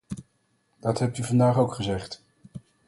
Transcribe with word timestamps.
Dat 0.79 0.99
hebt 0.99 1.17
u 1.17 1.23
vandaag 1.23 1.57
ook 1.57 1.73
gezegd. 1.73 2.23